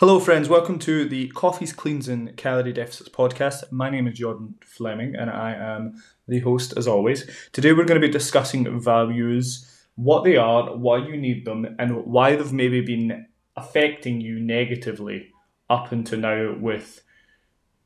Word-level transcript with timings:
Hello, 0.00 0.20
friends. 0.20 0.48
Welcome 0.48 0.78
to 0.78 1.08
the 1.08 1.26
Coffees, 1.30 1.72
Cleans, 1.72 2.06
and 2.06 2.36
Calorie 2.36 2.72
Deficits 2.72 3.08
podcast. 3.08 3.72
My 3.72 3.90
name 3.90 4.06
is 4.06 4.16
Jordan 4.16 4.54
Fleming, 4.64 5.16
and 5.16 5.28
I 5.28 5.54
am 5.54 6.00
the 6.28 6.38
host 6.38 6.72
as 6.76 6.86
always. 6.86 7.28
Today, 7.50 7.72
we're 7.72 7.84
going 7.84 8.00
to 8.00 8.06
be 8.06 8.12
discussing 8.12 8.78
values, 8.80 9.68
what 9.96 10.22
they 10.22 10.36
are, 10.36 10.76
why 10.76 10.98
you 10.98 11.16
need 11.16 11.44
them, 11.44 11.74
and 11.80 12.04
why 12.04 12.36
they've 12.36 12.52
maybe 12.52 12.80
been 12.80 13.26
affecting 13.56 14.20
you 14.20 14.38
negatively 14.38 15.32
up 15.68 15.90
until 15.90 16.20
now 16.20 16.54
with 16.56 17.02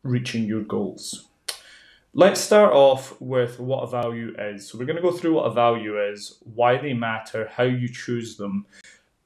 reaching 0.03 0.45
your 0.45 0.65
goals. 0.65 1.31
Let's 2.13 2.43
start 2.43 2.75
off 2.75 3.19
with 3.23 3.59
what 3.59 3.85
a 3.85 3.87
value 3.87 4.35
is. 4.39 4.69
So, 4.69 4.77
we're 4.77 4.85
going 4.85 4.97
to 4.97 5.03
go 5.03 5.13
through 5.13 5.33
what 5.33 5.47
a 5.47 5.55
value 5.55 5.99
is, 5.99 6.37
why 6.41 6.77
they 6.77 6.93
matter, 6.93 7.49
how 7.51 7.65
you 7.65 7.89
choose 7.89 8.37
them, 8.37 8.67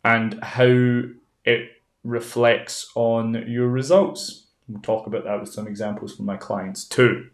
and 0.04 0.38
how 0.40 1.02
it 1.44 1.70
reflects 2.06 2.90
on 2.94 3.44
your 3.48 3.68
results. 3.68 4.46
We'll 4.68 4.80
talk 4.80 5.06
about 5.06 5.24
that 5.24 5.40
with 5.40 5.52
some 5.52 5.66
examples 5.66 6.16
from 6.16 6.26
my 6.26 6.36
clients 6.36 6.84
too. 6.84 7.28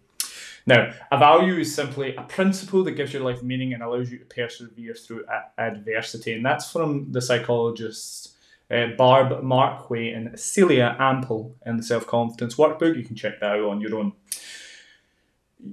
Now, 0.67 0.93
a 1.11 1.19
value 1.19 1.57
is 1.57 1.75
simply 1.75 2.15
a 2.15 2.23
principle 2.23 2.85
that 2.85 2.93
gives 2.93 3.13
your 3.13 3.23
life 3.23 3.43
meaning 3.43 3.73
and 3.73 3.83
allows 3.83 4.13
you 4.13 4.19
to 4.19 4.25
persevere 4.25 4.95
through 4.95 5.25
adversity. 5.59 6.35
And 6.35 6.45
that's 6.45 6.71
from 6.71 7.11
the 7.11 7.21
psychologists 7.21 8.37
uh, 8.71 8.87
Barb 8.97 9.43
Markway 9.43 10.17
and 10.17 10.39
Celia 10.39 10.97
Ampel 10.99 11.53
in 11.67 11.77
the 11.77 11.83
Self 11.83 12.07
Confidence 12.07 12.55
Workbook. 12.55 12.97
You 12.97 13.05
can 13.05 13.17
check 13.17 13.41
that 13.41 13.53
out 13.53 13.65
on 13.65 13.81
your 13.81 13.97
own 13.97 14.13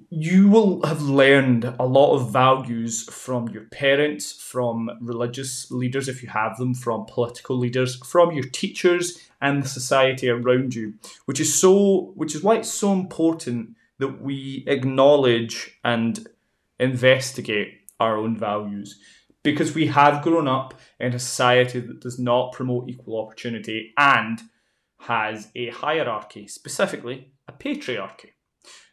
you 0.09 0.48
will 0.49 0.85
have 0.85 1.02
learned 1.02 1.66
a 1.66 1.85
lot 1.85 2.16
of 2.16 2.31
values 2.31 3.03
from 3.03 3.47
your 3.49 3.63
parents, 3.66 4.31
from 4.31 4.89
religious 5.02 5.71
leaders, 5.71 6.07
if 6.07 6.21
you 6.21 6.30
have 6.30 6.57
them, 6.57 6.73
from 6.73 7.05
political 7.05 7.57
leaders, 7.57 7.95
from 8.05 8.31
your 8.31 8.44
teachers 8.44 9.30
and 9.41 9.63
the 9.63 9.67
society 9.67 10.30
around 10.30 10.75
you, 10.75 10.94
which 11.25 11.39
is 11.39 11.53
so, 11.59 12.11
which 12.16 12.35
is 12.35 12.44
why 12.44 12.57
it's 12.57 12.71
so 12.71 12.91
important 12.94 13.75
that 13.97 14.22
we 14.22 14.63
acknowledge 14.67 15.80
and 15.83 16.28
investigate 16.80 17.80
our 18.00 18.17
own 18.17 18.38
values. 18.38 19.00
Because 19.41 19.73
we 19.73 19.88
have 19.88 20.22
grown 20.22 20.47
up 20.47 20.73
in 21.00 21.13
a 21.13 21.19
society 21.19 21.80
that 21.80 22.02
does 22.02 22.19
not 22.19 22.52
promote 22.52 22.89
equal 22.89 23.22
opportunity 23.22 23.94
and 23.97 24.41
has 25.00 25.50
a 25.56 25.69
hierarchy, 25.69 26.45
specifically 26.47 27.31
a 27.47 27.53
patriarchy. 27.53 28.31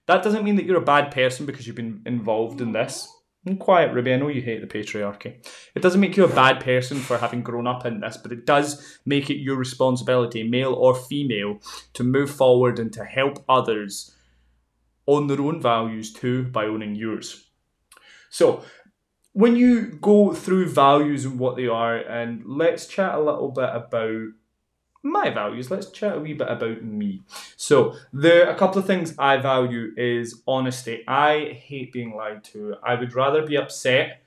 That 0.06 0.22
doesn't 0.22 0.44
mean 0.44 0.56
that 0.56 0.64
you're 0.64 0.76
a 0.76 0.84
bad 0.84 1.10
person 1.10 1.46
because 1.46 1.66
you've 1.66 1.76
been 1.76 2.02
involved 2.06 2.60
in 2.60 2.72
this. 2.72 3.12
And 3.44 3.60
quiet, 3.60 3.92
Ruby, 3.92 4.12
I 4.12 4.16
know 4.16 4.28
you 4.28 4.42
hate 4.42 4.60
the 4.60 4.66
patriarchy. 4.66 5.36
It 5.74 5.82
doesn't 5.82 6.00
make 6.00 6.16
you 6.16 6.24
a 6.24 6.28
bad 6.28 6.58
person 6.60 6.98
for 6.98 7.18
having 7.18 7.42
grown 7.42 7.68
up 7.68 7.86
in 7.86 8.00
this, 8.00 8.16
but 8.16 8.32
it 8.32 8.44
does 8.44 8.98
make 9.06 9.30
it 9.30 9.36
your 9.36 9.54
responsibility, 9.54 10.42
male 10.42 10.74
or 10.74 10.96
female, 10.96 11.60
to 11.92 12.02
move 12.02 12.30
forward 12.30 12.80
and 12.80 12.92
to 12.92 13.04
help 13.04 13.44
others 13.48 14.16
own 15.06 15.28
their 15.28 15.40
own 15.40 15.60
values 15.60 16.12
too 16.12 16.44
by 16.44 16.64
owning 16.64 16.96
yours. 16.96 17.46
So, 18.30 18.64
when 19.32 19.54
you 19.54 19.98
go 20.00 20.32
through 20.32 20.70
values 20.70 21.24
and 21.24 21.38
what 21.38 21.56
they 21.56 21.68
are, 21.68 21.96
and 21.96 22.42
let's 22.46 22.86
chat 22.86 23.14
a 23.14 23.20
little 23.20 23.50
bit 23.50 23.68
about 23.70 24.28
my 25.06 25.30
values. 25.30 25.70
Let's 25.70 25.90
chat 25.90 26.16
a 26.16 26.20
wee 26.20 26.34
bit 26.34 26.48
about 26.48 26.82
me. 26.82 27.22
So, 27.56 27.94
the 28.12 28.50
a 28.50 28.54
couple 28.54 28.78
of 28.78 28.86
things 28.86 29.14
I 29.18 29.36
value 29.38 29.92
is 29.96 30.42
honesty. 30.46 31.04
I 31.06 31.58
hate 31.66 31.92
being 31.92 32.14
lied 32.14 32.44
to. 32.44 32.76
I 32.82 32.94
would 32.94 33.14
rather 33.14 33.46
be 33.46 33.56
upset 33.56 34.22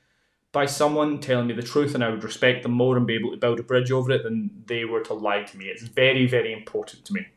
by 0.52 0.66
someone 0.66 1.20
telling 1.20 1.48
me 1.48 1.54
the 1.54 1.62
truth 1.62 1.94
and 1.94 2.04
I 2.04 2.10
would 2.10 2.24
respect 2.24 2.64
them 2.64 2.72
more 2.72 2.98
and 2.98 3.06
be 3.06 3.16
able 3.16 3.32
to 3.32 3.38
build 3.38 3.60
a 3.60 3.64
bridge 3.64 3.92
over 3.92 4.12
it 4.12 4.24
than 4.24 4.50
they 4.66 4.84
were 4.86 5.02
to 5.02 5.14
lie 5.14 5.44
to 5.44 5.58
me. 5.58 5.66
It's 5.66 5.84
very, 5.84 6.26
very 6.26 6.52
important 6.52 7.06
to 7.06 7.14
me. 7.14 7.28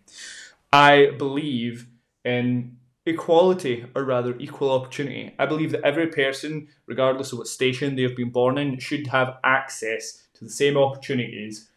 I 0.73 1.11
believe 1.19 1.87
in 2.25 2.79
equality 3.05 3.85
or 3.95 4.05
rather 4.05 4.39
equal 4.39 4.71
opportunity. 4.71 5.35
I 5.39 5.45
believe 5.47 5.73
that 5.73 5.85
every 5.85 6.07
person, 6.07 6.69
regardless 6.87 7.33
of 7.33 7.39
what 7.39 7.49
station 7.49 7.97
they 7.97 8.03
have 8.03 8.17
been 8.17 8.31
born 8.31 8.57
in, 8.57 8.79
should 8.79 9.09
have 9.09 9.37
access 9.45 10.23
to 10.35 10.45
the 10.45 10.51
same 10.51 10.79
opportunities 10.79 11.69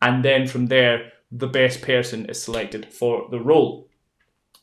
and 0.00 0.24
then 0.24 0.46
from 0.46 0.66
there 0.66 1.12
the 1.36 1.48
best 1.48 1.82
person 1.82 2.26
is 2.26 2.40
selected 2.40 2.86
for 2.86 3.26
the 3.30 3.40
role. 3.40 3.88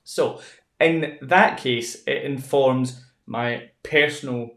So, 0.04 0.42
in 0.80 1.18
that 1.22 1.58
case, 1.58 2.02
it 2.08 2.24
informs 2.24 3.04
my 3.26 3.70
personal 3.84 4.52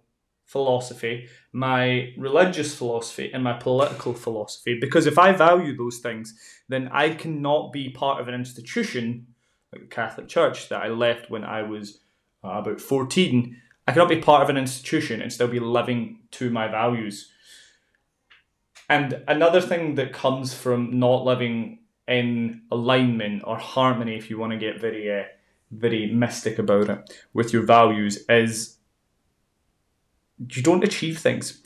philosophy, 0.45 1.29
my 1.53 2.13
religious 2.17 2.75
philosophy, 2.75 3.31
and 3.35 3.43
my 3.43 3.55
political 3.55 4.15
philosophy. 4.15 4.79
Because 4.81 5.07
if 5.07 5.19
I 5.19 5.33
value 5.33 5.77
those 5.77 5.99
things, 5.99 6.39
then 6.69 6.89
I 6.93 7.11
cannot 7.11 7.73
be 7.73 7.91
part 7.91 8.21
of 8.21 8.29
an 8.29 8.35
institution 8.35 9.27
like 9.73 9.83
the 9.83 9.89
Catholic 9.89 10.29
Church 10.29 10.69
that 10.69 10.83
I 10.83 10.89
left 10.89 11.31
when 11.31 11.43
I 11.43 11.63
was 11.63 11.99
uh, 12.45 12.51
about 12.51 12.81
14. 12.81 13.57
I 13.89 13.93
cannot 13.93 14.09
be 14.09 14.21
part 14.21 14.43
of 14.43 14.49
an 14.49 14.57
institution 14.57 15.21
and 15.21 15.33
still 15.33 15.49
be 15.49 15.61
living 15.61 16.21
to 16.33 16.49
my 16.51 16.69
values. 16.69 17.33
And 18.89 19.25
another 19.27 19.61
thing 19.61 19.97
that 19.97 20.13
comes 20.13 20.55
from 20.55 20.99
not 20.99 21.25
living 21.25 21.81
in 22.07 22.63
alignment 22.71 23.43
or 23.47 23.57
harmony, 23.57 24.17
if 24.17 24.31
you 24.31 24.39
want 24.39 24.53
to 24.53 24.59
get 24.59 24.81
very, 24.81 25.11
uh, 25.11 25.25
very 25.71 26.13
mystic 26.13 26.59
about 26.59 26.91
it, 26.91 27.11
with 27.33 27.53
your 27.53 27.63
values, 27.63 28.25
is 28.29 28.79
you 30.39 30.63
don't 30.63 30.85
achieve 30.85 31.19
things. 31.19 31.63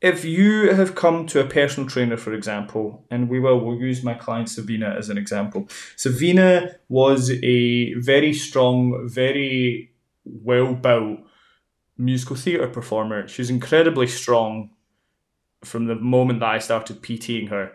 If 0.00 0.24
you 0.24 0.72
have 0.72 0.94
come 0.94 1.26
to 1.26 1.40
a 1.40 1.46
personal 1.46 1.88
trainer, 1.88 2.16
for 2.16 2.32
example, 2.32 3.04
and 3.10 3.28
we 3.28 3.38
will 3.38 3.60
we'll 3.60 3.76
use 3.76 4.02
my 4.02 4.14
client 4.14 4.48
Savina 4.48 4.94
as 4.96 5.10
an 5.10 5.18
example. 5.18 5.68
Savina 5.96 6.76
was 6.88 7.30
a 7.42 7.92
very 7.94 8.32
strong, 8.32 9.08
very 9.08 9.92
well 10.24 10.74
built 10.74 11.20
musical 11.98 12.36
theatre 12.36 12.68
performer. 12.68 13.28
She 13.28 13.42
was 13.42 13.50
incredibly 13.50 14.06
strong 14.06 14.70
from 15.62 15.86
the 15.86 15.96
moment 15.96 16.40
that 16.40 16.48
I 16.48 16.58
started 16.58 17.02
PTing 17.02 17.50
her 17.50 17.72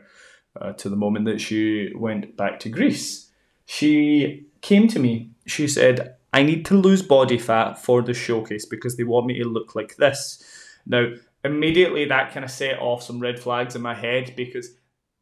uh, 0.59 0.73
to 0.73 0.89
the 0.89 0.95
moment 0.95 1.25
that 1.25 1.41
she 1.41 1.91
went 1.95 2.35
back 2.38 2.59
to 2.61 2.69
Greece. 2.69 3.31
She 3.66 4.47
came 4.61 4.88
to 4.89 4.99
me. 4.99 5.31
She 5.45 5.67
said, 5.67 6.16
I 6.33 6.43
need 6.43 6.66
to 6.66 6.75
lose 6.75 7.01
body 7.01 7.38
fat 7.38 7.75
for 7.77 8.01
the 8.01 8.13
showcase 8.13 8.65
because 8.65 8.97
they 8.97 9.03
want 9.03 9.25
me 9.25 9.39
to 9.39 9.47
look 9.47 9.75
like 9.75 9.95
this. 9.95 10.44
Now, 10.85 11.13
immediately 11.44 12.05
that 12.05 12.31
kind 12.33 12.44
of 12.44 12.51
set 12.51 12.79
off 12.79 13.03
some 13.03 13.19
red 13.19 13.39
flags 13.39 13.75
in 13.75 13.81
my 13.81 13.95
head 13.95 14.33
because 14.35 14.69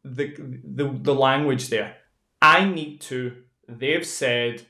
the, 0.03 0.33
the, 0.63 0.89
the 1.01 1.15
language 1.15 1.69
there. 1.69 1.97
I 2.41 2.65
need 2.65 3.01
to, 3.01 3.43
they've 3.67 4.05
said, 4.05 4.63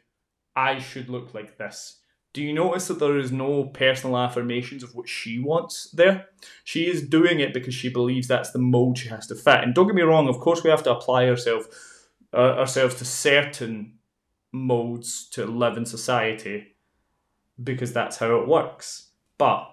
I 0.56 0.80
should 0.80 1.10
look 1.10 1.34
like 1.34 1.58
this 1.58 2.00
do 2.34 2.42
you 2.42 2.52
notice 2.52 2.88
that 2.88 2.98
there 2.98 3.18
is 3.18 3.32
no 3.32 3.66
personal 3.66 4.18
affirmations 4.18 4.82
of 4.82 4.96
what 4.96 5.08
she 5.08 5.38
wants 5.38 5.92
there? 5.92 6.30
She 6.64 6.88
is 6.90 7.08
doing 7.08 7.40
it 7.40 7.54
because 7.54 7.76
she 7.76 7.90
believes 7.90 8.28
that's 8.28 8.52
the 8.52 8.60
mold 8.60 8.98
she 8.98 9.10
has 9.10 9.28
to 9.28 9.36
fit. 9.36 9.64
And 9.64 9.76
don't 9.76 9.86
get 9.86 9.96
me 9.96 10.02
wrong, 10.02 10.28
of 10.28 10.40
course, 10.40 10.64
we 10.64 10.72
have 10.72 10.84
to 10.84 10.92
apply 10.92 11.30
ourselves 11.30 11.68
uh, 12.34 12.58
ourselves 12.58 12.96
to 12.96 13.06
certain 13.06 13.94
modes 14.52 15.30
to 15.30 15.46
live 15.46 15.78
in 15.78 15.86
society 15.86 16.76
because 17.64 17.94
that's 17.94 18.18
how 18.18 18.40
it 18.40 18.48
works. 18.48 19.12
But 19.38 19.70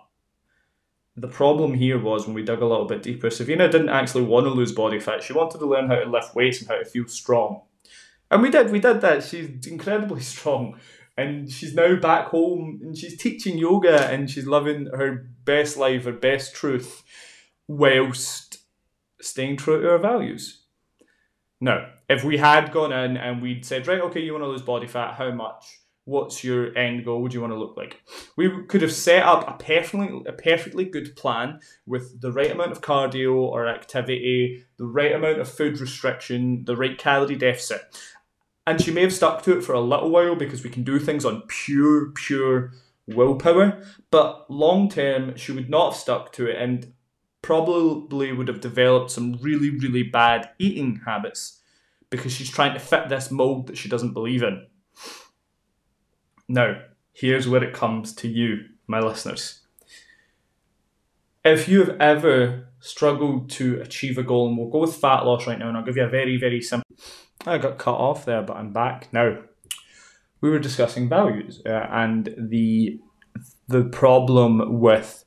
the 1.16 1.28
problem 1.28 1.72
here 1.72 1.98
was 1.98 2.26
when 2.26 2.34
we 2.34 2.42
dug 2.42 2.60
a 2.60 2.66
little 2.66 2.84
bit 2.84 3.02
deeper, 3.02 3.30
Savina 3.30 3.70
didn't 3.70 3.88
actually 3.88 4.24
want 4.24 4.44
to 4.44 4.50
lose 4.50 4.72
body 4.72 5.00
fat. 5.00 5.22
She 5.22 5.32
wanted 5.32 5.58
to 5.58 5.66
learn 5.66 5.88
how 5.88 5.96
to 5.96 6.10
lift 6.10 6.34
weights 6.34 6.60
and 6.60 6.68
how 6.68 6.78
to 6.78 6.84
feel 6.84 7.06
strong. 7.06 7.62
And 8.30 8.42
we 8.42 8.50
did, 8.50 8.70
we 8.70 8.78
did 8.78 9.00
that. 9.00 9.24
She's 9.24 9.66
incredibly 9.66 10.20
strong 10.34 10.78
and 11.20 11.52
she's 11.52 11.74
now 11.74 11.96
back 11.96 12.28
home 12.28 12.80
and 12.82 12.96
she's 12.96 13.16
teaching 13.16 13.58
yoga 13.58 14.06
and 14.10 14.30
she's 14.30 14.46
living 14.46 14.86
her 14.86 15.30
best 15.44 15.76
life, 15.76 16.04
her 16.04 16.12
best 16.12 16.54
truth, 16.54 17.02
whilst 17.68 18.58
staying 19.20 19.58
true 19.58 19.82
to 19.82 19.88
her 19.88 19.98
values. 19.98 20.62
Now, 21.60 21.90
if 22.08 22.24
we 22.24 22.38
had 22.38 22.72
gone 22.72 22.92
in 22.92 23.18
and 23.18 23.42
we'd 23.42 23.66
said, 23.66 23.86
right, 23.86 24.00
okay, 24.00 24.20
you 24.20 24.32
want 24.32 24.44
to 24.44 24.48
lose 24.48 24.62
body 24.62 24.86
fat, 24.86 25.14
how 25.14 25.30
much? 25.30 25.80
What's 26.06 26.42
your 26.42 26.76
end 26.76 27.04
goal? 27.04 27.20
What 27.20 27.32
do 27.32 27.34
you 27.34 27.42
want 27.42 27.52
to 27.52 27.58
look 27.58 27.76
like? 27.76 28.00
We 28.38 28.64
could 28.66 28.80
have 28.80 28.90
set 28.90 29.22
up 29.22 29.46
a 29.46 29.62
perfectly, 29.62 30.22
a 30.26 30.32
perfectly 30.32 30.86
good 30.86 31.14
plan 31.16 31.60
with 31.84 32.22
the 32.22 32.32
right 32.32 32.50
amount 32.50 32.72
of 32.72 32.80
cardio 32.80 33.34
or 33.34 33.68
activity, 33.68 34.64
the 34.78 34.86
right 34.86 35.12
amount 35.12 35.38
of 35.38 35.50
food 35.50 35.78
restriction, 35.78 36.64
the 36.64 36.76
right 36.76 36.96
calorie 36.96 37.36
deficit. 37.36 37.82
And 38.66 38.80
she 38.80 38.90
may 38.90 39.02
have 39.02 39.12
stuck 39.12 39.42
to 39.42 39.56
it 39.58 39.64
for 39.64 39.72
a 39.72 39.80
little 39.80 40.10
while 40.10 40.36
because 40.36 40.62
we 40.62 40.70
can 40.70 40.84
do 40.84 40.98
things 40.98 41.24
on 41.24 41.42
pure, 41.48 42.10
pure 42.12 42.72
willpower. 43.06 43.82
But 44.10 44.50
long 44.50 44.88
term, 44.88 45.36
she 45.36 45.52
would 45.52 45.70
not 45.70 45.92
have 45.92 46.00
stuck 46.00 46.32
to 46.34 46.46
it 46.46 46.56
and 46.60 46.92
probably 47.42 48.32
would 48.32 48.48
have 48.48 48.60
developed 48.60 49.10
some 49.10 49.38
really, 49.40 49.70
really 49.70 50.02
bad 50.02 50.50
eating 50.58 51.00
habits 51.06 51.60
because 52.10 52.32
she's 52.32 52.50
trying 52.50 52.74
to 52.74 52.80
fit 52.80 53.08
this 53.08 53.30
mold 53.30 53.68
that 53.68 53.78
she 53.78 53.88
doesn't 53.88 54.12
believe 54.12 54.42
in. 54.42 54.66
Now, 56.48 56.82
here's 57.12 57.48
where 57.48 57.62
it 57.62 57.72
comes 57.74 58.12
to 58.16 58.28
you, 58.28 58.64
my 58.86 59.00
listeners. 59.00 59.60
If 61.44 61.68
you 61.68 61.78
have 61.84 62.00
ever 62.00 62.68
struggled 62.80 63.50
to 63.50 63.80
achieve 63.80 64.18
a 64.18 64.22
goal, 64.22 64.48
and 64.48 64.58
we'll 64.58 64.68
go 64.68 64.80
with 64.80 64.96
fat 64.96 65.24
loss 65.24 65.46
right 65.46 65.58
now, 65.58 65.68
and 65.68 65.76
I'll 65.76 65.84
give 65.84 65.96
you 65.96 66.04
a 66.04 66.08
very, 66.08 66.36
very 66.36 66.60
simple 66.60 66.89
I 67.46 67.58
got 67.58 67.78
cut 67.78 67.94
off 67.94 68.24
there, 68.24 68.42
but 68.42 68.56
I'm 68.56 68.72
back 68.72 69.12
now. 69.12 69.38
We 70.40 70.50
were 70.50 70.58
discussing 70.58 71.08
values 71.08 71.62
uh, 71.66 71.86
and 71.90 72.34
the 72.36 73.00
the 73.68 73.84
problem 73.84 74.80
with 74.80 75.24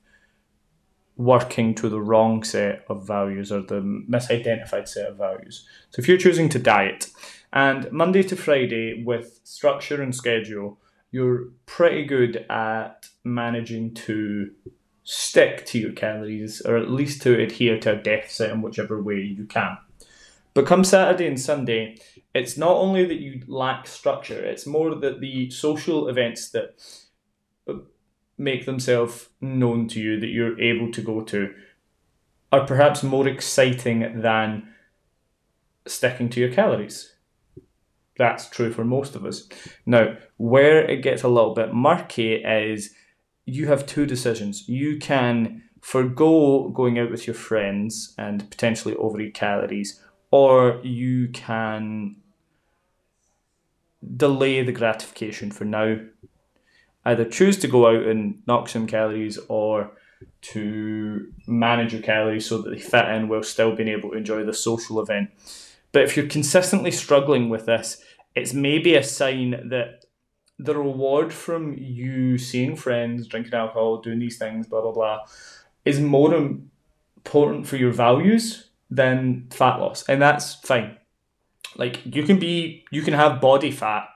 working 1.15 1.73
to 1.75 1.89
the 1.89 2.01
wrong 2.01 2.43
set 2.43 2.83
of 2.89 3.07
values 3.07 3.51
or 3.51 3.61
the 3.61 3.81
misidentified 4.09 4.87
set 4.87 5.09
of 5.09 5.17
values. 5.17 5.67
So 5.91 6.01
if 6.01 6.07
you're 6.07 6.17
choosing 6.17 6.49
to 6.49 6.59
diet 6.59 7.09
and 7.53 7.91
Monday 7.91 8.23
to 8.23 8.35
Friday 8.35 9.03
with 9.05 9.39
structure 9.43 10.01
and 10.01 10.13
schedule, 10.13 10.79
you're 11.11 11.49
pretty 11.65 12.05
good 12.05 12.45
at 12.49 13.07
managing 13.23 13.93
to 13.93 14.51
stick 15.03 15.65
to 15.67 15.79
your 15.79 15.93
calories 15.93 16.61
or 16.61 16.77
at 16.77 16.89
least 16.89 17.21
to 17.21 17.39
adhere 17.39 17.79
to 17.79 17.93
a 17.93 18.01
deficit 18.01 18.49
in 18.51 18.61
whichever 18.61 19.01
way 19.01 19.19
you 19.19 19.45
can. 19.45 19.77
But 20.53 20.67
come 20.67 20.83
Saturday 20.83 21.27
and 21.27 21.39
Sunday, 21.39 21.97
it's 22.35 22.57
not 22.57 22.75
only 22.75 23.05
that 23.05 23.19
you 23.19 23.41
lack 23.47 23.87
structure, 23.87 24.43
it's 24.43 24.67
more 24.67 24.93
that 24.95 25.19
the 25.19 25.49
social 25.49 26.07
events 26.07 26.49
that 26.51 26.75
uh, 27.67 27.73
make 28.37 28.65
themselves 28.65 29.29
known 29.41 29.87
to 29.89 29.99
you 29.99 30.19
that 30.19 30.27
you're 30.27 30.59
able 30.59 30.91
to 30.91 31.01
go 31.01 31.21
to 31.21 31.53
are 32.51 32.65
perhaps 32.65 33.01
more 33.01 33.27
exciting 33.27 34.21
than 34.21 34.69
sticking 35.87 36.29
to 36.29 36.39
your 36.39 36.51
calories. 36.53 37.15
That's 38.17 38.47
true 38.47 38.71
for 38.71 38.85
most 38.85 39.15
of 39.15 39.25
us. 39.25 39.49
Now, 39.87 40.17
where 40.37 40.85
it 40.85 41.01
gets 41.01 41.23
a 41.23 41.27
little 41.27 41.55
bit 41.55 41.73
murky 41.73 42.35
is 42.35 42.93
you 43.45 43.67
have 43.67 43.87
two 43.87 44.05
decisions. 44.05 44.69
You 44.69 44.99
can 44.99 45.63
forego 45.81 46.69
going 46.69 46.99
out 46.99 47.11
with 47.11 47.25
your 47.25 47.33
friends 47.33 48.13
and 48.17 48.49
potentially 48.49 48.95
overeat 48.95 49.33
calories, 49.33 49.99
or 50.33 50.79
you 50.81 51.27
can 51.27 52.15
delay 54.17 54.63
the 54.63 54.71
gratification 54.71 55.51
for 55.51 55.63
now 55.63 55.95
either 57.05 57.23
choose 57.23 57.55
to 57.59 57.67
go 57.67 57.85
out 57.85 58.07
and 58.07 58.41
knock 58.47 58.67
some 58.67 58.87
calories 58.87 59.37
or 59.47 59.91
to 60.41 61.31
manage 61.45 61.93
your 61.93 62.01
calories 62.01 62.47
so 62.47 62.59
that 62.59 62.71
they 62.71 62.79
fit 62.79 63.09
in 63.09 63.27
while 63.27 63.43
still 63.43 63.75
being 63.75 63.89
able 63.89 64.09
to 64.09 64.17
enjoy 64.17 64.43
the 64.43 64.55
social 64.55 64.99
event. 64.99 65.29
But 65.91 66.01
if 66.01 66.17
you're 66.17 66.25
consistently 66.25 66.89
struggling 66.89 67.49
with 67.49 67.67
this, 67.67 68.01
it's 68.33 68.55
maybe 68.55 68.95
a 68.95 69.03
sign 69.03 69.69
that 69.69 70.05
the 70.57 70.75
reward 70.75 71.31
from 71.31 71.75
you 71.77 72.39
seeing 72.39 72.75
friends, 72.75 73.27
drinking 73.27 73.53
alcohol, 73.53 74.01
doing 74.01 74.17
these 74.17 74.39
things, 74.39 74.65
blah, 74.65 74.81
blah, 74.81 74.93
blah, 74.93 75.19
is 75.85 75.99
more 75.99 76.33
important 76.33 77.67
for 77.67 77.77
your 77.77 77.91
values 77.91 78.71
than 78.95 79.47
fat 79.51 79.77
loss. 79.77 80.07
And 80.07 80.21
that's 80.21 80.55
fine. 80.55 80.97
Like 81.75 82.01
you 82.05 82.23
can 82.23 82.39
be, 82.39 82.85
you 82.91 83.01
can 83.01 83.13
have 83.13 83.41
body 83.41 83.71
fat 83.71 84.07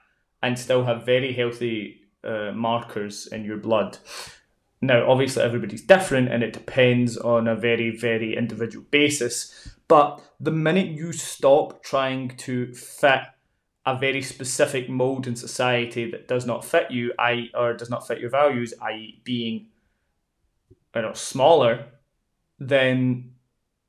and 0.44 0.58
still 0.58 0.86
have 0.86 1.06
very 1.06 1.34
healthy 1.34 2.02
uh, 2.24 2.52
markers 2.54 3.28
in 3.28 3.44
your 3.44 3.58
blood. 3.58 3.98
Now, 4.80 5.10
obviously, 5.10 5.42
everybody's 5.42 5.82
different 5.82 6.32
and 6.32 6.44
it 6.44 6.54
depends 6.54 7.18
on 7.18 7.48
a 7.48 7.56
very, 7.56 7.98
very 7.98 8.38
individual 8.38 8.86
basis. 8.92 9.76
But 9.88 10.22
the 10.40 10.52
minute 10.52 10.88
you 10.88 11.14
stop 11.14 11.84
trying 11.84 12.38
to 12.38 12.74
fit 12.74 13.22
a 13.88 13.98
very 13.98 14.22
specific 14.22 14.90
mold 14.90 15.26
in 15.26 15.36
society 15.36 16.12
that 16.12 16.28
does 16.28 16.46
not 16.46 16.64
fit 16.64 16.92
you, 16.92 17.14
i 17.18 17.50
or 17.56 17.74
does 17.74 17.90
not 17.90 18.06
fit 18.06 18.20
your 18.20 18.30
values, 18.30 18.74
i.e., 18.82 19.22
being 19.24 19.68
you 20.94 21.02
know 21.02 21.14
smaller, 21.14 21.86
then 22.60 23.32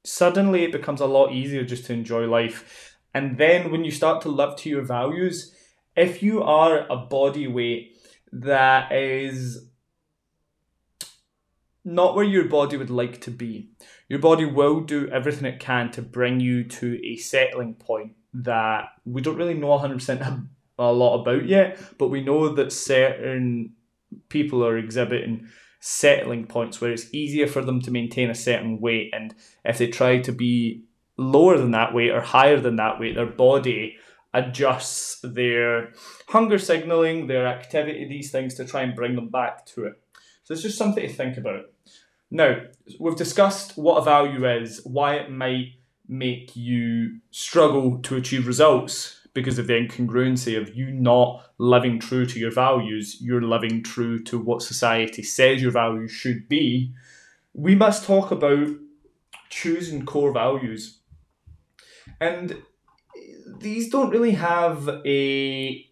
suddenly 0.04 0.64
it 0.64 0.72
becomes 0.72 1.00
a 1.00 1.06
lot 1.06 1.32
easier 1.32 1.64
just 1.64 1.86
to 1.86 1.92
enjoy 1.92 2.26
life. 2.26 2.96
And 3.14 3.38
then 3.38 3.70
when 3.70 3.84
you 3.84 3.90
start 3.90 4.22
to 4.22 4.28
live 4.28 4.56
to 4.56 4.68
your 4.68 4.82
values, 4.82 5.54
if 5.96 6.22
you 6.22 6.42
are 6.42 6.86
a 6.90 6.96
body 6.96 7.46
weight 7.46 7.96
that 8.32 8.92
is 8.92 9.68
not 11.84 12.14
where 12.14 12.24
your 12.24 12.44
body 12.44 12.76
would 12.76 12.90
like 12.90 13.20
to 13.22 13.30
be. 13.30 13.70
Your 14.08 14.18
body 14.18 14.44
will 14.44 14.80
do 14.80 15.08
everything 15.08 15.46
it 15.46 15.60
can 15.60 15.90
to 15.92 16.02
bring 16.02 16.40
you 16.40 16.64
to 16.64 17.00
a 17.04 17.16
settling 17.16 17.74
point 17.74 18.12
that 18.34 18.90
we 19.04 19.22
don't 19.22 19.36
really 19.36 19.54
know 19.54 19.68
100% 19.68 20.48
a 20.78 20.92
lot 20.92 21.22
about 21.22 21.46
yet, 21.46 21.78
but 21.98 22.08
we 22.08 22.22
know 22.22 22.50
that 22.50 22.72
certain 22.72 23.72
people 24.28 24.64
are 24.64 24.76
exhibiting 24.76 25.48
settling 25.80 26.46
points 26.46 26.80
where 26.80 26.92
it's 26.92 27.12
easier 27.12 27.46
for 27.46 27.64
them 27.64 27.80
to 27.82 27.90
maintain 27.90 28.30
a 28.30 28.34
certain 28.34 28.80
weight. 28.80 29.10
And 29.12 29.34
if 29.64 29.78
they 29.78 29.88
try 29.88 30.18
to 30.18 30.32
be 30.32 30.84
lower 31.16 31.58
than 31.58 31.72
that 31.72 31.94
weight 31.94 32.10
or 32.10 32.20
higher 32.20 32.60
than 32.60 32.76
that 32.76 32.98
weight, 32.98 33.14
their 33.14 33.26
body 33.26 33.96
adjusts 34.34 35.20
their 35.22 35.92
hunger 36.28 36.58
signaling, 36.58 37.26
their 37.26 37.46
activity, 37.46 38.06
these 38.06 38.30
things 38.30 38.54
to 38.54 38.64
try 38.64 38.82
and 38.82 38.94
bring 38.94 39.14
them 39.14 39.28
back 39.28 39.64
to 39.66 39.86
it. 39.86 39.94
So 40.44 40.54
it's 40.54 40.62
just 40.62 40.78
something 40.78 41.06
to 41.06 41.12
think 41.12 41.36
about. 41.36 41.70
Now, 42.30 42.60
we've 43.00 43.16
discussed 43.16 43.78
what 43.78 43.98
a 43.98 44.04
value 44.04 44.46
is, 44.46 44.82
why 44.84 45.14
it 45.14 45.30
might 45.30 45.74
make 46.06 46.56
you 46.56 47.20
struggle 47.30 47.98
to 48.00 48.16
achieve 48.16 48.46
results 48.46 49.17
because 49.38 49.58
of 49.58 49.68
the 49.68 49.74
incongruency 49.74 50.60
of 50.60 50.74
you 50.74 50.90
not 50.90 51.44
living 51.58 52.00
true 52.00 52.26
to 52.26 52.40
your 52.40 52.50
values, 52.50 53.18
you're 53.20 53.42
living 53.42 53.84
true 53.84 54.20
to 54.24 54.36
what 54.36 54.62
society 54.62 55.22
says 55.22 55.62
your 55.62 55.70
values 55.70 56.10
should 56.10 56.48
be. 56.48 56.92
We 57.54 57.76
must 57.76 58.04
talk 58.04 58.32
about 58.32 58.68
choosing 59.48 60.04
core 60.04 60.32
values. 60.32 60.98
And 62.20 62.62
these 63.60 63.90
don't 63.90 64.10
really 64.10 64.32
have 64.32 64.88
a 65.06 65.84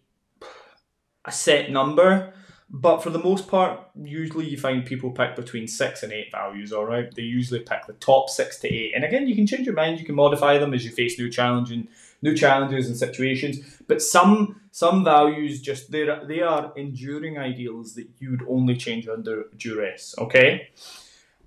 a 1.25 1.31
set 1.31 1.71
number, 1.71 2.33
but 2.69 3.01
for 3.01 3.09
the 3.09 3.19
most 3.19 3.47
part, 3.47 3.79
usually 3.95 4.45
you 4.45 4.57
find 4.57 4.85
people 4.85 5.11
pick 5.11 5.35
between 5.35 5.67
six 5.67 6.03
and 6.03 6.11
eight 6.11 6.31
values. 6.31 6.73
All 6.73 6.85
right, 6.85 7.13
they 7.13 7.21
usually 7.21 7.61
pick 7.61 7.85
the 7.87 7.93
top 7.93 8.29
six 8.29 8.59
to 8.59 8.67
eight, 8.67 8.93
and 8.95 9.03
again, 9.03 9.27
you 9.27 9.35
can 9.35 9.47
change 9.47 9.65
your 9.65 9.75
mind. 9.75 9.99
You 9.99 10.05
can 10.05 10.15
modify 10.15 10.57
them 10.57 10.73
as 10.73 10.83
you 10.83 10.91
face 10.91 11.17
new 11.17 11.29
challenging 11.29 11.87
new 12.21 12.35
challenges 12.35 12.87
and 12.87 12.97
situations. 12.97 13.59
But 13.87 14.01
some 14.01 14.61
some 14.71 15.03
values 15.03 15.61
just 15.61 15.91
they 15.91 16.07
they 16.27 16.41
are 16.41 16.73
enduring 16.75 17.37
ideals 17.37 17.95
that 17.95 18.07
you 18.19 18.31
would 18.31 18.43
only 18.47 18.75
change 18.75 19.07
under 19.07 19.45
duress. 19.55 20.15
Okay. 20.17 20.69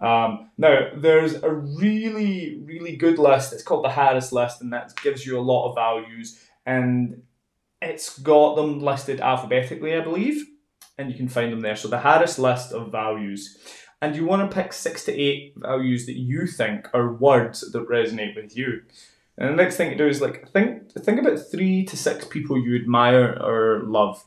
Um, 0.01 0.51
now, 0.57 0.89
there's 0.97 1.35
a 1.43 1.53
really, 1.53 2.63
really 2.65 2.97
good 2.97 3.19
list. 3.19 3.53
It's 3.53 3.63
called 3.63 3.85
the 3.85 3.91
Harris 3.91 4.33
list, 4.33 4.63
and 4.63 4.73
that 4.73 4.95
gives 5.03 5.27
you 5.27 5.39
a 5.39 5.43
lot 5.43 5.69
of 5.69 5.75
values. 5.75 6.41
And 6.65 7.23
it's 7.83 8.19
got 8.19 8.57
them 8.57 8.81
listed 8.81 9.21
alphabetically, 9.21 9.95
I 9.95 10.01
believe, 10.01 10.47
and 11.01 11.11
you 11.11 11.17
can 11.17 11.29
find 11.29 11.53
them 11.53 11.61
there. 11.61 11.77
So, 11.77 11.89
the 11.89 12.01
Harris 12.01 12.39
list 12.39 12.73
of 12.73 12.93
values. 12.93 13.59
And 14.03 14.17
you 14.17 14.25
want 14.25 14.49
to 14.49 14.55
pick 14.55 14.73
six 14.73 15.05
to 15.05 15.13
eight 15.13 15.53
values 15.57 16.07
that 16.07 16.17
you 16.17 16.47
think 16.47 16.89
are 16.95 17.13
words 17.13 17.61
that 17.73 17.89
resonate 17.89 18.35
with 18.35 18.57
you. 18.57 18.83
And 19.37 19.51
the 19.51 19.63
next 19.63 19.77
thing 19.77 19.91
to 19.91 19.97
do 19.97 20.07
is 20.07 20.21
like 20.21 20.49
think 20.51 20.93
think 20.93 21.21
about 21.21 21.39
three 21.51 21.85
to 21.85 21.97
six 21.97 22.25
people 22.25 22.59
you 22.59 22.77
admire 22.77 23.39
or 23.43 23.83
love 23.85 24.25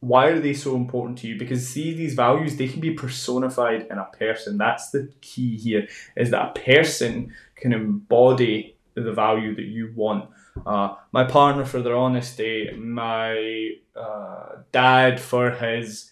why 0.00 0.28
are 0.28 0.38
they 0.38 0.54
so 0.54 0.76
important 0.76 1.18
to 1.18 1.26
you 1.26 1.36
because 1.38 1.66
see 1.66 1.92
these 1.92 2.14
values 2.14 2.56
they 2.56 2.68
can 2.68 2.80
be 2.80 2.92
personified 2.92 3.86
in 3.90 3.98
a 3.98 4.04
person 4.16 4.56
that's 4.56 4.90
the 4.90 5.10
key 5.20 5.56
here 5.56 5.88
is 6.16 6.30
that 6.30 6.56
a 6.56 6.60
person 6.60 7.32
can 7.56 7.72
embody 7.72 8.76
the 9.04 9.12
value 9.12 9.54
that 9.54 9.64
you 9.64 9.92
want 9.94 10.28
uh, 10.66 10.94
my 11.12 11.24
partner 11.24 11.64
for 11.64 11.80
their 11.80 11.96
honesty 11.96 12.70
my 12.76 13.70
uh, 13.96 14.56
dad 14.72 15.20
for 15.20 15.50
his 15.50 16.10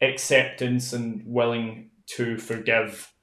acceptance 0.00 0.92
and 0.92 1.22
willing 1.26 1.90
to 2.06 2.36
forgive 2.36 3.14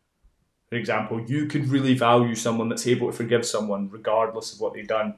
for 0.71 0.77
example, 0.77 1.19
you 1.27 1.47
could 1.47 1.67
really 1.67 1.95
value 1.95 2.33
someone 2.33 2.69
that's 2.69 2.87
able 2.87 3.11
to 3.11 3.13
forgive 3.13 3.45
someone 3.45 3.89
regardless 3.89 4.53
of 4.53 4.61
what 4.61 4.73
they've 4.73 4.87
done. 4.87 5.15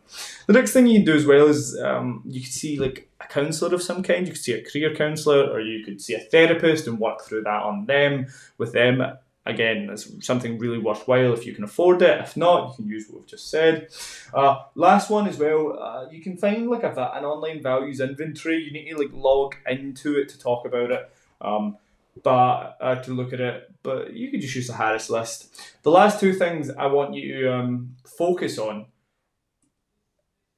The 0.48 0.54
next 0.54 0.74
thing 0.74 0.88
you 0.88 0.96
can 0.96 1.06
do 1.06 1.14
as 1.14 1.28
well 1.28 1.46
is 1.46 1.80
um, 1.80 2.24
you 2.26 2.42
could 2.42 2.52
see 2.52 2.80
like 2.80 3.08
a 3.22 3.28
counsellor 3.28 3.76
of 3.76 3.84
some 3.84 4.02
kind. 4.02 4.26
You 4.26 4.34
could 4.34 4.42
see 4.42 4.54
a 4.54 4.64
career 4.64 4.96
counsellor, 4.96 5.44
or 5.52 5.60
you 5.60 5.86
could 5.86 6.02
see 6.02 6.16
a 6.16 6.20
therapist 6.20 6.88
and 6.88 6.98
work 6.98 7.22
through 7.22 7.44
that 7.44 7.62
on 7.62 7.86
them 7.86 8.26
with 8.58 8.74
them. 8.74 9.04
Again, 9.46 9.90
it's 9.92 10.26
something 10.26 10.58
really 10.58 10.78
worthwhile 10.78 11.34
if 11.34 11.46
you 11.46 11.54
can 11.54 11.66
afford 11.66 12.02
it. 12.02 12.22
If 12.22 12.38
not, 12.38 12.70
you 12.70 12.76
can 12.76 12.88
use 12.88 13.08
what 13.10 13.20
we've 13.20 13.30
just 13.30 13.50
said. 13.50 13.90
Uh, 14.34 14.64
last 14.76 15.10
one 15.10 15.28
as 15.28 15.38
well, 15.38 15.78
uh, 15.78 16.10
you 16.10 16.22
can 16.22 16.38
find 16.38 16.70
like 16.70 16.84
a, 16.84 17.12
an 17.14 17.26
online 17.26 17.62
values 17.62 18.00
inventory. 18.00 18.64
You 18.64 18.72
need 18.72 18.90
to 18.90 18.98
like 18.98 19.12
log 19.12 19.56
into 19.68 20.18
it 20.18 20.30
to 20.30 20.40
talk 20.40 20.66
about 20.66 20.92
it. 20.92 21.12
Um, 21.42 21.78
but 22.22 22.78
uh, 22.80 22.96
to 22.96 23.12
look 23.12 23.34
at 23.34 23.40
it. 23.40 23.72
But 23.82 24.14
you 24.14 24.30
could 24.30 24.42
just 24.42 24.56
use 24.56 24.68
the 24.68 24.74
Harris 24.74 25.10
list. 25.10 25.60
The 25.84 25.92
last 25.92 26.20
two 26.20 26.34
things 26.34 26.70
I 26.70 26.86
want 26.86 27.14
you 27.14 27.42
to 27.42 27.54
um, 27.54 27.96
focus 28.06 28.58
on 28.58 28.86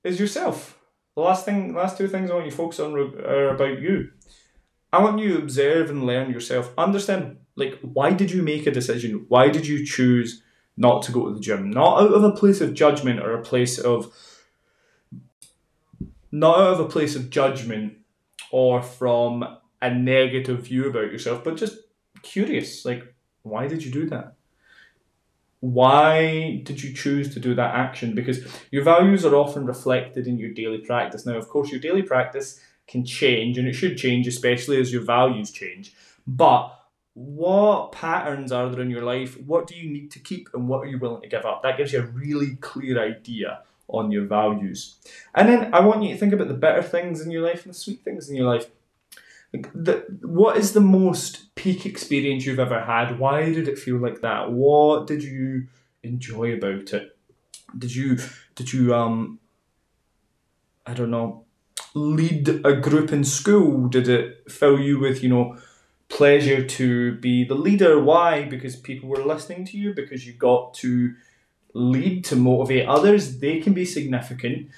is 0.03 0.19
yourself. 0.19 0.77
The 1.15 1.21
last 1.21 1.45
thing, 1.45 1.73
last 1.73 1.97
two 1.97 2.07
things 2.07 2.29
I 2.29 2.33
want 2.33 2.45
you 2.45 2.51
to 2.51 2.57
focus 2.57 2.79
on 2.79 2.93
are 2.93 3.55
about 3.55 3.79
you. 3.79 4.09
I 4.91 5.01
want 5.01 5.19
you 5.19 5.33
to 5.33 5.39
observe 5.39 5.89
and 5.89 6.05
learn 6.05 6.31
yourself. 6.31 6.71
Understand, 6.77 7.37
like, 7.55 7.79
why 7.81 8.11
did 8.11 8.31
you 8.31 8.43
make 8.43 8.67
a 8.67 8.71
decision? 8.71 9.25
Why 9.27 9.49
did 9.49 9.67
you 9.67 9.85
choose 9.85 10.41
not 10.77 11.03
to 11.03 11.11
go 11.11 11.27
to 11.27 11.33
the 11.33 11.39
gym? 11.39 11.69
Not 11.69 12.01
out 12.01 12.13
of 12.13 12.23
a 12.23 12.31
place 12.31 12.61
of 12.61 12.73
judgment 12.73 13.19
or 13.19 13.33
a 13.33 13.41
place 13.41 13.77
of 13.77 14.13
not 16.31 16.59
out 16.59 16.73
of 16.73 16.79
a 16.81 16.89
place 16.89 17.15
of 17.15 17.29
judgment 17.29 17.93
or 18.51 18.81
from 18.81 19.57
a 19.81 19.93
negative 19.93 20.63
view 20.63 20.89
about 20.89 21.11
yourself, 21.11 21.43
but 21.43 21.55
just 21.55 21.77
curious. 22.23 22.83
Like, 22.83 23.03
why 23.43 23.67
did 23.67 23.85
you 23.85 23.91
do 23.91 24.09
that? 24.09 24.33
Why 25.61 26.61
did 26.63 26.83
you 26.83 26.93
choose 26.93 27.33
to 27.33 27.39
do 27.39 27.55
that 27.55 27.73
action? 27.73 28.13
Because 28.13 28.45
your 28.69 28.83
values 28.83 29.23
are 29.25 29.35
often 29.35 29.65
reflected 29.65 30.27
in 30.27 30.37
your 30.37 30.51
daily 30.51 30.79
practice. 30.79 31.25
Now, 31.25 31.37
of 31.37 31.47
course, 31.47 31.71
your 31.71 31.79
daily 31.79 32.01
practice 32.01 32.59
can 32.87 33.05
change 33.05 33.57
and 33.57 33.67
it 33.67 33.73
should 33.73 33.97
change, 33.97 34.27
especially 34.27 34.79
as 34.79 34.91
your 34.91 35.03
values 35.03 35.51
change. 35.51 35.93
But 36.27 36.71
what 37.15 37.93
patterns 37.93 38.51
are 38.51 38.69
there 38.69 38.81
in 38.81 38.89
your 38.89 39.03
life? 39.03 39.39
What 39.39 39.67
do 39.67 39.75
you 39.75 39.89
need 39.89 40.11
to 40.11 40.19
keep 40.19 40.49
and 40.53 40.67
what 40.67 40.79
are 40.79 40.85
you 40.85 40.99
willing 40.99 41.21
to 41.21 41.29
give 41.29 41.45
up? 41.45 41.63
That 41.63 41.77
gives 41.77 41.93
you 41.93 41.99
a 41.99 42.05
really 42.05 42.57
clear 42.57 43.01
idea 43.01 43.61
on 43.87 44.11
your 44.11 44.25
values. 44.25 44.97
And 45.33 45.47
then 45.47 45.73
I 45.73 45.79
want 45.79 46.03
you 46.03 46.09
to 46.09 46.19
think 46.19 46.33
about 46.33 46.49
the 46.49 46.53
better 46.53 46.83
things 46.83 47.21
in 47.21 47.31
your 47.31 47.41
life 47.41 47.63
and 47.63 47.73
the 47.73 47.77
sweet 47.77 48.03
things 48.03 48.29
in 48.29 48.35
your 48.35 48.53
life. 48.53 48.67
The, 49.73 50.05
what 50.23 50.57
is 50.57 50.73
the 50.73 50.81
most 50.81 51.55
peak 51.55 51.85
experience 51.85 52.45
you've 52.45 52.59
ever 52.59 52.81
had? 52.81 53.17
Why 53.17 53.45
did 53.45 53.69
it 53.69 53.79
feel 53.79 53.97
like 53.97 54.19
that? 54.19 54.51
What 54.51 55.07
did 55.07 55.23
you 55.23 55.67
enjoy 56.03 56.53
about 56.53 56.91
it? 56.91 57.17
Did 57.77 57.95
you 57.95 58.17
did 58.55 58.73
you 58.73 58.93
um 58.93 59.39
I 60.85 60.93
don't 60.93 61.11
know 61.11 61.45
lead 61.93 62.49
a 62.65 62.75
group 62.75 63.13
in 63.13 63.23
school? 63.23 63.87
Did 63.87 64.09
it 64.09 64.51
fill 64.51 64.79
you 64.79 64.99
with 64.99 65.23
you 65.23 65.29
know 65.29 65.57
pleasure 66.15 66.65
to 66.65 67.15
be 67.15 67.43
the 67.43 67.55
leader? 67.55 67.99
Why? 67.99 68.45
Because 68.45 68.75
people 68.75 69.09
were 69.09 69.23
listening 69.23 69.65
to 69.65 69.77
you. 69.77 69.93
Because 69.93 70.25
you 70.25 70.33
got 70.33 70.73
to 70.75 71.13
lead 71.73 72.23
to 72.25 72.35
motivate 72.35 72.87
others. 72.87 73.39
They 73.39 73.59
can 73.59 73.73
be 73.73 73.85
significant. 73.85 74.69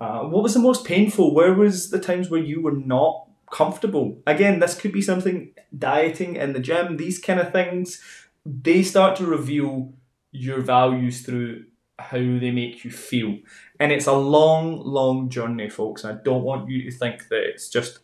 Uh, 0.00 0.20
what 0.20 0.42
was 0.42 0.54
the 0.54 0.60
most 0.60 0.84
painful? 0.84 1.34
Where 1.34 1.52
was 1.52 1.90
the 1.90 1.98
times 1.98 2.30
where 2.30 2.40
you 2.40 2.62
were 2.62 2.72
not 2.72 3.28
comfortable? 3.50 4.22
Again, 4.26 4.60
this 4.60 4.78
could 4.80 4.92
be 4.92 5.02
something 5.02 5.52
dieting 5.76 6.36
in 6.36 6.52
the 6.52 6.60
gym. 6.60 6.96
These 6.96 7.18
kind 7.18 7.40
of 7.40 7.52
things. 7.52 8.00
They 8.46 8.82
start 8.82 9.16
to 9.16 9.26
reveal 9.26 9.94
your 10.30 10.60
values 10.60 11.22
through 11.22 11.64
how 11.98 12.18
they 12.18 12.50
make 12.50 12.84
you 12.84 12.90
feel. 12.90 13.38
And 13.80 13.92
it's 13.92 14.06
a 14.06 14.12
long, 14.12 14.80
long 14.80 15.28
journey, 15.28 15.70
folks. 15.70 16.04
I 16.04 16.12
don't 16.12 16.42
want 16.42 16.68
you 16.68 16.90
to 16.90 16.96
think 16.96 17.28
that 17.28 17.42
it's 17.42 17.68
just 17.68 18.00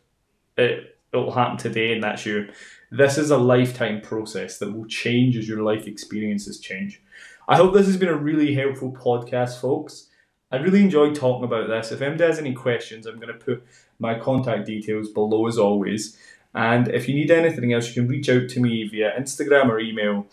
it, 0.56 0.98
it'll 1.12 1.32
happen 1.32 1.56
today 1.56 1.92
and 1.92 2.02
that's 2.02 2.26
you. 2.26 2.48
This 2.90 3.18
is 3.18 3.30
a 3.30 3.38
lifetime 3.38 4.00
process 4.00 4.58
that 4.58 4.72
will 4.72 4.86
change 4.86 5.36
as 5.36 5.48
your 5.48 5.62
life 5.62 5.86
experiences 5.86 6.58
change. 6.58 7.02
I 7.48 7.56
hope 7.56 7.72
this 7.72 7.86
has 7.86 7.96
been 7.96 8.08
a 8.08 8.16
really 8.16 8.54
helpful 8.54 8.92
podcast, 8.92 9.60
folks. 9.60 10.08
I 10.52 10.56
really 10.56 10.82
enjoyed 10.82 11.14
talking 11.14 11.44
about 11.44 11.68
this. 11.68 11.92
If 11.92 12.02
anybody 12.02 12.24
has 12.24 12.38
any 12.38 12.52
questions, 12.52 13.06
I'm 13.06 13.20
going 13.20 13.28
to 13.28 13.44
put 13.44 13.64
my 13.98 14.18
contact 14.18 14.66
details 14.66 15.08
below 15.10 15.46
as 15.46 15.58
always. 15.58 16.18
And 16.54 16.88
if 16.88 17.08
you 17.08 17.14
need 17.14 17.30
anything 17.30 17.72
else, 17.72 17.88
you 17.88 18.02
can 18.02 18.08
reach 18.08 18.28
out 18.28 18.48
to 18.48 18.60
me 18.60 18.88
via 18.88 19.12
Instagram 19.18 19.68
or 19.68 19.78
email. 19.78 20.26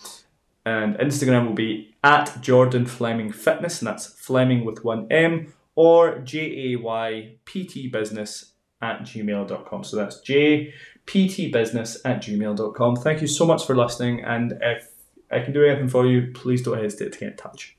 And 0.66 0.96
Instagram 0.96 1.48
will 1.48 1.54
be 1.54 1.96
at 2.04 2.42
Jordan 2.42 2.86
Fleming 2.86 3.32
Fitness, 3.32 3.80
and 3.80 3.88
that's 3.88 4.08
Fleming 4.08 4.66
with 4.66 4.84
one 4.84 5.08
M, 5.12 5.54
or 5.76 6.20
J 6.20 6.74
A 6.74 6.76
Y 6.78 7.36
P 7.46 7.64
T 7.66 7.88
Business 7.88 8.54
at 8.82 9.02
gmail.com. 9.02 9.84
So 9.84 9.98
that's 9.98 10.22
jptbusiness 10.22 11.98
at 12.06 12.22
gmail.com. 12.22 12.96
Thank 12.98 13.22
you 13.22 13.28
so 13.28 13.46
much 13.46 13.66
for 13.66 13.76
listening. 13.76 14.24
And 14.24 14.54
if 14.62 14.90
I 15.32 15.40
can 15.40 15.54
do 15.54 15.64
anything 15.64 15.90
for 15.90 16.06
you, 16.06 16.32
please 16.34 16.62
don't 16.64 16.78
hesitate 16.78 17.14
to 17.14 17.20
get 17.20 17.32
in 17.32 17.38
touch. 17.38 17.77